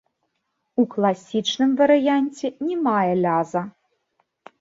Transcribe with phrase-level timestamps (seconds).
[0.83, 3.63] У класічным варыянце не мае ляза.